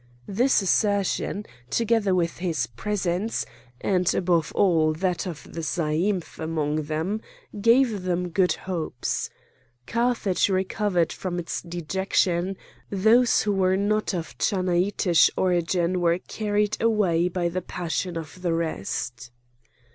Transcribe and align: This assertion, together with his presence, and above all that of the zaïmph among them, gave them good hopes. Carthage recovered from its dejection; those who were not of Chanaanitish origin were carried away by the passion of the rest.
This 0.27 0.63
assertion, 0.63 1.45
together 1.69 2.15
with 2.15 2.39
his 2.39 2.65
presence, 2.65 3.45
and 3.81 4.11
above 4.15 4.51
all 4.55 4.93
that 4.93 5.27
of 5.27 5.43
the 5.53 5.59
zaïmph 5.61 6.39
among 6.39 6.85
them, 6.85 7.21
gave 7.61 8.01
them 8.01 8.29
good 8.29 8.53
hopes. 8.53 9.29
Carthage 9.85 10.49
recovered 10.49 11.13
from 11.13 11.37
its 11.37 11.61
dejection; 11.61 12.57
those 12.89 13.43
who 13.43 13.51
were 13.53 13.77
not 13.77 14.11
of 14.15 14.35
Chanaanitish 14.39 15.29
origin 15.37 16.01
were 16.01 16.17
carried 16.17 16.81
away 16.81 17.27
by 17.27 17.47
the 17.47 17.61
passion 17.61 18.17
of 18.17 18.41
the 18.41 18.55
rest. 18.55 19.29